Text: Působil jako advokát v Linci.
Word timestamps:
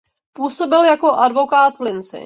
Působil 0.33 0.83
jako 0.83 1.11
advokát 1.11 1.75
v 1.77 1.81
Linci. 1.81 2.17